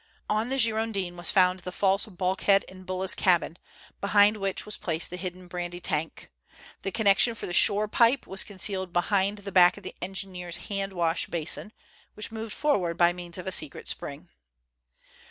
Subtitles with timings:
[0.31, 3.55] On the Girondin was found the false bulkhead in Bulla's cabin,
[4.01, 6.31] behind which was placed the hidden brandy tank.
[6.81, 10.67] The connection for the shore pipe was concealed behind the back of the engineer's wash
[10.69, 11.71] hand basin,
[12.15, 14.29] which moved forward by means of a secret spring.